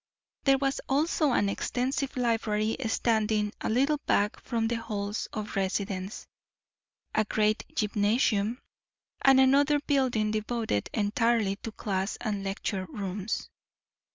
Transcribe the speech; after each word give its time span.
There 0.45 0.57
was 0.57 0.81
also 0.89 1.31
an 1.33 1.47
extensive 1.47 2.17
library 2.17 2.75
standing 2.87 3.53
a 3.61 3.69
little 3.69 3.99
back 4.07 4.39
from 4.41 4.67
the 4.67 4.77
halls 4.81 5.27
of 5.31 5.55
residence, 5.55 6.25
a 7.13 7.23
great 7.23 7.65
gymnasium, 7.75 8.57
and 9.21 9.39
another 9.39 9.79
building 9.79 10.31
devoted 10.31 10.89
entirely 10.91 11.57
to 11.57 11.71
class 11.71 12.17
and 12.19 12.43
lecture 12.43 12.87
rooms. 12.89 13.51